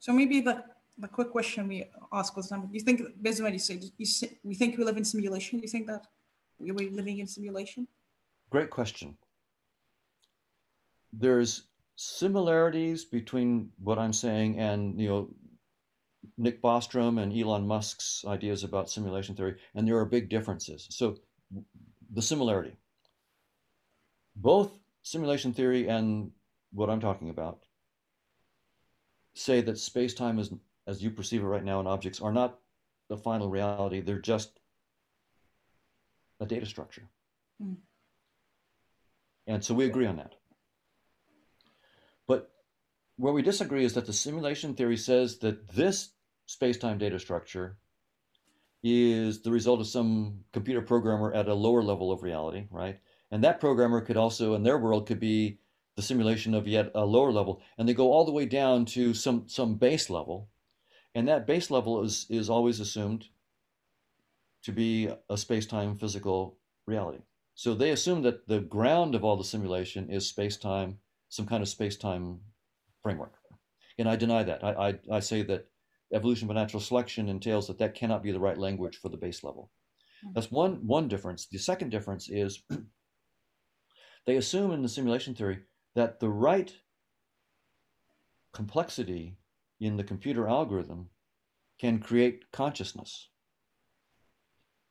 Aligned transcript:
So 0.00 0.12
maybe 0.12 0.40
the, 0.40 0.64
the 0.98 1.08
quick 1.08 1.30
question 1.30 1.68
we 1.68 1.84
ask 2.12 2.36
all 2.36 2.42
the 2.42 2.48
time, 2.48 2.68
you 2.72 2.80
think, 2.80 3.02
based 3.20 3.38
on 3.40 3.44
what 3.44 3.52
you 3.52 3.58
said, 3.58 3.84
you, 3.98 4.06
we 4.42 4.54
think 4.54 4.78
we 4.78 4.84
live 4.84 4.96
in 4.96 5.04
simulation? 5.04 5.60
You 5.60 5.68
think 5.68 5.86
that 5.86 6.06
we 6.58 6.72
we're 6.72 6.90
living 6.90 7.18
in 7.18 7.26
simulation? 7.26 7.86
Great 8.48 8.70
question. 8.70 9.16
There's 11.12 11.64
similarities 11.96 13.04
between 13.04 13.70
what 13.78 13.98
I'm 13.98 14.12
saying 14.14 14.58
and 14.58 14.98
you 14.98 15.08
know 15.08 15.28
Nick 16.38 16.62
Bostrom 16.62 17.20
and 17.20 17.36
Elon 17.36 17.66
Musk's 17.66 18.24
ideas 18.26 18.64
about 18.64 18.88
simulation 18.88 19.34
theory, 19.34 19.56
and 19.74 19.86
there 19.86 19.98
are 19.98 20.06
big 20.06 20.30
differences. 20.30 20.86
So 20.90 21.16
the 22.12 22.22
similarity. 22.22 22.76
Both 24.36 24.70
simulation 25.02 25.52
theory 25.52 25.88
and 25.88 26.30
what 26.72 26.88
I'm 26.88 27.00
talking 27.00 27.28
about 27.30 27.64
say 29.34 29.60
that 29.60 29.78
space-time 29.78 30.38
is 30.38 30.52
as 30.86 31.02
you 31.02 31.10
perceive 31.10 31.42
it 31.42 31.46
right 31.46 31.64
now 31.64 31.78
and 31.78 31.88
objects 31.88 32.20
are 32.20 32.32
not 32.32 32.58
the 33.08 33.16
final 33.16 33.48
reality, 33.48 34.00
they're 34.00 34.18
just 34.18 34.58
a 36.40 36.46
data 36.46 36.66
structure. 36.66 37.08
Mm. 37.62 37.76
And 39.46 39.64
so 39.64 39.74
we 39.74 39.84
agree 39.84 40.06
on 40.06 40.16
that. 40.16 40.34
But 42.26 42.50
where 43.16 43.32
we 43.32 43.42
disagree 43.42 43.84
is 43.84 43.94
that 43.94 44.06
the 44.06 44.12
simulation 44.12 44.74
theory 44.74 44.96
says 44.96 45.38
that 45.38 45.68
this 45.68 46.10
space-time 46.46 46.98
data 46.98 47.18
structure 47.18 47.78
is 48.82 49.42
the 49.42 49.50
result 49.50 49.80
of 49.80 49.86
some 49.86 50.40
computer 50.52 50.80
programmer 50.80 51.32
at 51.32 51.48
a 51.48 51.54
lower 51.54 51.82
level 51.82 52.10
of 52.10 52.22
reality, 52.22 52.66
right? 52.70 52.98
And 53.30 53.44
that 53.44 53.60
programmer 53.60 54.00
could 54.00 54.16
also, 54.16 54.54
in 54.54 54.62
their 54.62 54.78
world, 54.78 55.06
could 55.06 55.20
be 55.20 55.58
the 56.00 56.06
simulation 56.06 56.54
of 56.54 56.66
yet 56.66 56.90
a 56.94 57.04
lower 57.04 57.30
level. 57.30 57.60
And 57.76 57.86
they 57.86 57.92
go 57.94 58.10
all 58.10 58.24
the 58.24 58.32
way 58.32 58.46
down 58.46 58.86
to 58.96 59.12
some 59.12 59.44
some 59.46 59.74
base 59.74 60.08
level. 60.08 60.48
And 61.14 61.28
that 61.28 61.46
base 61.46 61.70
level 61.70 62.02
is 62.02 62.26
is 62.30 62.48
always 62.48 62.80
assumed 62.80 63.26
to 64.62 64.72
be 64.72 65.10
a 65.28 65.36
space-time 65.36 65.98
physical 65.98 66.58
reality. 66.86 67.22
So 67.54 67.74
they 67.74 67.90
assume 67.90 68.22
that 68.22 68.46
the 68.46 68.60
ground 68.60 69.14
of 69.14 69.24
all 69.24 69.36
the 69.36 69.44
simulation 69.44 70.10
is 70.10 70.26
space-time, 70.26 70.98
some 71.28 71.46
kind 71.46 71.62
of 71.62 71.68
space-time 71.68 72.40
framework. 73.02 73.34
And 73.98 74.08
I 74.08 74.16
deny 74.16 74.42
that. 74.42 74.64
I, 74.64 74.70
I, 74.88 75.16
I 75.16 75.20
say 75.20 75.42
that 75.42 75.66
evolution 76.12 76.48
by 76.48 76.54
natural 76.54 76.80
selection 76.80 77.28
entails 77.28 77.66
that 77.66 77.78
that 77.78 77.94
cannot 77.94 78.22
be 78.22 78.32
the 78.32 78.40
right 78.40 78.58
language 78.58 78.98
for 78.98 79.08
the 79.08 79.16
base 79.16 79.42
level. 79.42 79.70
Hmm. 80.22 80.32
That's 80.34 80.50
one, 80.50 80.86
one 80.86 81.08
difference. 81.08 81.46
The 81.46 81.58
second 81.58 81.90
difference 81.90 82.28
is 82.30 82.62
they 84.26 84.36
assume 84.36 84.72
in 84.72 84.82
the 84.82 84.88
simulation 84.88 85.34
theory 85.34 85.60
that 85.94 86.20
the 86.20 86.28
right 86.28 86.72
complexity 88.52 89.36
in 89.80 89.96
the 89.96 90.04
computer 90.04 90.48
algorithm 90.48 91.08
can 91.78 91.98
create 91.98 92.50
consciousness 92.52 93.28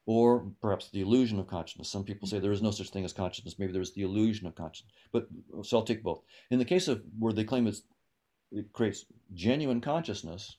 or 0.06 0.52
perhaps 0.60 0.90
the 0.90 1.02
illusion 1.02 1.40
of 1.40 1.46
consciousness. 1.46 1.88
Some 1.88 2.04
people 2.04 2.28
say 2.28 2.40
there 2.40 2.52
is 2.52 2.64
no 2.64 2.72
such 2.72 2.90
thing 2.90 3.06
as 3.06 3.14
consciousness. 3.14 3.60
Maybe 3.60 3.72
there's 3.72 3.94
the 3.94 4.02
illusion 4.02 4.48
of 4.48 4.56
consciousness. 4.56 4.92
But 5.12 5.28
so 5.62 5.78
I'll 5.78 5.84
take 5.84 6.02
both. 6.02 6.24
In 6.50 6.58
the 6.58 6.66
case 6.66 6.88
of 6.88 7.04
where 7.20 7.32
they 7.32 7.44
claim 7.44 7.68
it 7.68 8.74
creates 8.74 9.06
genuine 9.36 9.82
consciousness, 9.82 10.58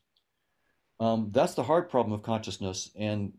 um, 1.01 1.31
that's 1.33 1.55
the 1.55 1.65
hard 1.65 1.91
problem 1.91 2.13
of 2.13 2.23
consciousness, 2.23 2.91
and 2.95 3.33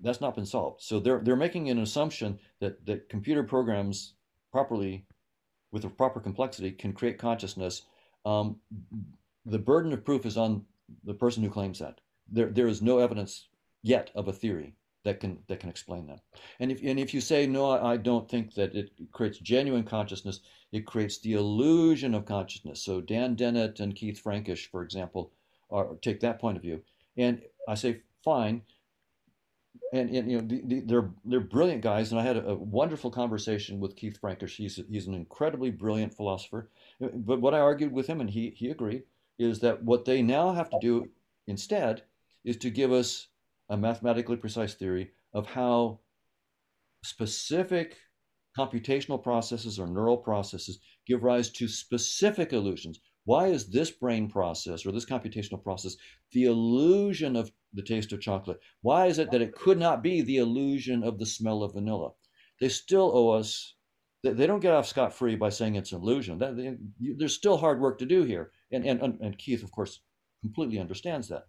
that's 0.00 0.20
not 0.20 0.34
been 0.34 0.44
solved. 0.44 0.82
So 0.82 0.98
they're 0.98 1.20
they're 1.20 1.36
making 1.36 1.70
an 1.70 1.78
assumption 1.78 2.40
that 2.58 2.84
that 2.86 3.08
computer 3.08 3.44
programs 3.44 4.14
properly, 4.50 5.06
with 5.72 5.84
a 5.84 5.88
proper 5.88 6.20
complexity, 6.20 6.70
can 6.70 6.92
create 6.92 7.18
consciousness. 7.18 7.82
Um, 8.24 8.56
the 9.44 9.58
burden 9.58 9.92
of 9.92 10.04
proof 10.04 10.26
is 10.26 10.36
on 10.36 10.64
the 11.04 11.14
person 11.14 11.42
who 11.42 11.50
claims 11.50 11.78
that. 11.80 12.00
There 12.30 12.50
there 12.50 12.68
is 12.68 12.82
no 12.82 12.98
evidence 12.98 13.48
yet 13.82 14.10
of 14.14 14.28
a 14.28 14.32
theory 14.32 14.74
that 15.04 15.20
can 15.20 15.38
that 15.48 15.60
can 15.60 15.70
explain 15.70 16.06
that. 16.06 16.20
And 16.60 16.70
if 16.70 16.80
and 16.82 16.98
if 16.98 17.12
you 17.12 17.20
say 17.20 17.46
no, 17.46 17.70
I 17.70 17.96
don't 17.96 18.28
think 18.28 18.54
that 18.54 18.74
it 18.74 18.92
creates 19.10 19.38
genuine 19.38 19.84
consciousness. 19.84 20.40
It 20.70 20.86
creates 20.86 21.18
the 21.18 21.34
illusion 21.34 22.14
of 22.14 22.24
consciousness. 22.24 22.82
So 22.82 23.00
Dan 23.00 23.34
Dennett 23.34 23.80
and 23.80 23.94
Keith 23.94 24.20
Frankish, 24.20 24.70
for 24.70 24.82
example, 24.82 25.32
are 25.70 25.96
take 26.00 26.20
that 26.20 26.40
point 26.40 26.56
of 26.56 26.62
view. 26.62 26.82
And 27.16 27.42
I 27.68 27.74
say 27.74 28.00
fine. 28.24 28.62
And, 29.92 30.08
and 30.08 30.30
you 30.30 30.40
know 30.40 30.46
the, 30.46 30.62
the, 30.64 30.80
they're 30.80 31.10
they're 31.24 31.40
brilliant 31.40 31.82
guys, 31.82 32.12
and 32.12 32.20
I 32.20 32.24
had 32.24 32.38
a, 32.38 32.48
a 32.48 32.54
wonderful 32.54 33.10
conversation 33.10 33.78
with 33.78 33.94
Keith 33.94 34.18
Frankish. 34.18 34.56
He's 34.56 34.80
he's 34.88 35.06
an 35.06 35.14
incredibly 35.14 35.70
brilliant 35.70 36.14
philosopher. 36.14 36.70
But 36.98 37.42
what 37.42 37.54
I 37.54 37.58
argued 37.58 37.92
with 37.92 38.06
him, 38.06 38.20
and 38.20 38.30
he 38.30 38.54
he 38.56 38.70
agreed, 38.70 39.02
is 39.38 39.60
that 39.60 39.82
what 39.84 40.06
they 40.06 40.22
now 40.22 40.52
have 40.52 40.70
to 40.70 40.78
do 40.80 41.08
instead 41.46 42.04
is 42.44 42.56
to 42.58 42.70
give 42.70 42.90
us 42.90 43.28
a 43.68 43.76
mathematically 43.76 44.36
precise 44.36 44.74
theory 44.74 45.10
of 45.34 45.46
how 45.46 46.00
specific 47.04 47.96
computational 48.56 49.22
processes 49.22 49.78
or 49.78 49.86
neural 49.86 50.16
processes 50.16 50.78
give 51.06 51.22
rise 51.22 51.50
to 51.50 51.68
specific 51.68 52.52
illusions. 52.52 53.00
Why 53.24 53.48
is 53.48 53.68
this 53.68 53.90
brain 53.90 54.28
process 54.28 54.84
or 54.84 54.92
this 54.92 55.06
computational 55.06 55.62
process 55.62 55.96
the 56.32 56.44
illusion 56.44 57.36
of 57.36 57.52
the 57.72 57.82
taste 57.82 58.12
of 58.12 58.20
chocolate? 58.20 58.58
Why 58.80 59.06
is 59.06 59.18
it 59.18 59.30
that 59.30 59.42
it 59.42 59.54
could 59.54 59.78
not 59.78 60.02
be 60.02 60.22
the 60.22 60.38
illusion 60.38 61.04
of 61.04 61.18
the 61.18 61.26
smell 61.26 61.62
of 61.62 61.74
vanilla? 61.74 62.10
They 62.60 62.68
still 62.68 63.10
owe 63.14 63.30
us, 63.30 63.76
they 64.24 64.46
don't 64.46 64.60
get 64.60 64.72
off 64.72 64.86
scot 64.86 65.12
free 65.14 65.36
by 65.36 65.50
saying 65.50 65.76
it's 65.76 65.92
an 65.92 66.00
illusion. 66.00 66.38
That, 66.38 66.56
they, 66.56 66.76
there's 67.16 67.34
still 67.34 67.56
hard 67.56 67.80
work 67.80 67.98
to 67.98 68.06
do 68.06 68.22
here. 68.24 68.50
And, 68.72 68.84
and, 68.84 69.20
and 69.20 69.38
Keith, 69.38 69.62
of 69.62 69.70
course, 69.70 70.00
completely 70.40 70.78
understands 70.78 71.28
that. 71.28 71.44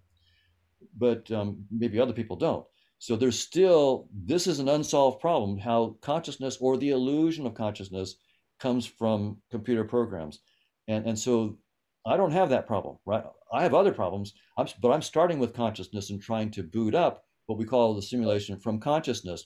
But 0.98 1.32
um, 1.32 1.66
maybe 1.72 2.00
other 2.00 2.14
people 2.14 2.36
don't. 2.36 2.66
So 3.00 3.16
there's 3.16 3.40
still, 3.40 4.08
this 4.14 4.48
is 4.48 4.60
an 4.60 4.70
unsolved 4.70 5.20
problem 5.20 5.58
how 5.58 5.98
consciousness 6.02 6.58
or 6.62 6.78
the 6.78 6.92
illusion 6.92 7.46
of 7.46 7.54
consciousness 7.54 8.16
comes 8.60 8.86
from 8.86 9.38
computer 9.52 9.84
programs. 9.84 10.40
And, 10.88 11.06
and 11.06 11.20
so 11.20 11.58
I 12.06 12.18
don't 12.18 12.32
have 12.32 12.50
that 12.50 12.68
problem, 12.68 12.98
right? 13.06 13.24
I 13.52 13.64
have 13.64 13.74
other 13.74 13.94
problems, 13.94 14.34
I'm, 14.58 14.68
but 14.82 14.92
I'm 14.92 15.02
starting 15.02 15.40
with 15.40 15.54
consciousness 15.54 16.10
and 16.10 16.22
trying 16.22 16.52
to 16.52 16.64
boot 16.64 16.94
up 16.94 17.24
what 17.46 17.58
we 17.58 17.66
call 17.66 17.94
the 17.94 18.02
simulation 18.02 18.60
from 18.60 18.80
consciousness. 18.80 19.46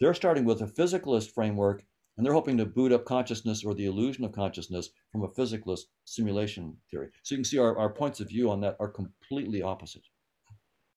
They're 0.00 0.14
starting 0.14 0.44
with 0.44 0.62
a 0.62 0.66
physicalist 0.66 1.32
framework 1.32 1.84
and 2.16 2.24
they're 2.24 2.34
hoping 2.34 2.58
to 2.58 2.66
boot 2.66 2.92
up 2.92 3.04
consciousness 3.04 3.64
or 3.64 3.74
the 3.74 3.86
illusion 3.86 4.24
of 4.24 4.32
consciousness 4.32 4.90
from 5.12 5.24
a 5.24 5.28
physicalist 5.28 5.84
simulation 6.04 6.76
theory. 6.90 7.08
So 7.22 7.34
you 7.34 7.38
can 7.38 7.44
see 7.44 7.58
our, 7.58 7.76
our 7.76 7.92
points 7.92 8.20
of 8.20 8.28
view 8.28 8.50
on 8.50 8.60
that 8.60 8.76
are 8.80 8.88
completely 8.88 9.62
opposite. 9.62 10.02